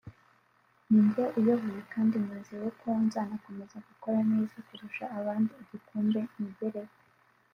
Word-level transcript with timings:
ni 0.89 0.99
njye 1.05 1.23
uyoboye 1.39 1.81
kandi 1.93 2.15
nizeye 2.25 2.67
ko 2.79 2.89
nzanakomeza 3.05 3.77
gukora 3.87 4.19
neza 4.31 4.55
kurusha 4.67 5.03
abandi 5.17 5.51
igikombe 5.63 6.19
nkigereho 6.33 6.95